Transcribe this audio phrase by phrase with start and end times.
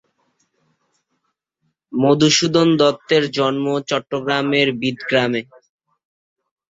[1.93, 5.41] মধুসূদন দত্তের জন্ম চট্টগ্রামের বিদগ্রামে।